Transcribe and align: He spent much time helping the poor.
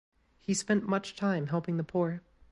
He 0.39 0.55
spent 0.55 0.87
much 0.89 1.15
time 1.15 1.45
helping 1.49 1.77
the 1.77 1.83
poor. 1.83 2.23